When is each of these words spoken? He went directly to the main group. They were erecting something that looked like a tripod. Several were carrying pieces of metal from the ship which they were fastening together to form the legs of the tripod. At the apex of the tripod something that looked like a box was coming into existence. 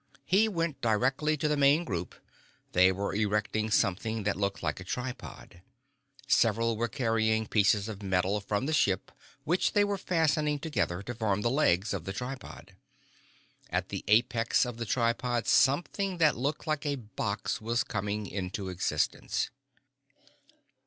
He 0.25 0.49
went 0.49 0.81
directly 0.81 1.37
to 1.37 1.47
the 1.47 1.55
main 1.55 1.83
group. 1.83 2.15
They 2.71 2.91
were 2.91 3.13
erecting 3.13 3.69
something 3.69 4.23
that 4.23 4.35
looked 4.35 4.63
like 4.63 4.79
a 4.79 4.83
tripod. 4.83 5.61
Several 6.27 6.75
were 6.75 6.87
carrying 6.87 7.45
pieces 7.45 7.87
of 7.87 8.01
metal 8.01 8.41
from 8.41 8.65
the 8.65 8.73
ship 8.73 9.11
which 9.43 9.73
they 9.73 9.83
were 9.83 9.99
fastening 9.99 10.57
together 10.57 11.03
to 11.03 11.13
form 11.13 11.41
the 11.41 11.51
legs 11.51 11.93
of 11.93 12.05
the 12.05 12.13
tripod. 12.13 12.75
At 13.69 13.89
the 13.89 14.03
apex 14.07 14.65
of 14.65 14.77
the 14.77 14.85
tripod 14.87 15.45
something 15.45 16.17
that 16.17 16.35
looked 16.35 16.65
like 16.65 16.83
a 16.83 16.95
box 16.95 17.61
was 17.61 17.83
coming 17.83 18.25
into 18.25 18.69
existence. 18.69 19.51